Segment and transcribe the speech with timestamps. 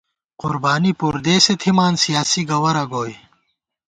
[0.41, 3.15] قربانی پُردېسے تھِمان سیاسی گوَرَہ گوئی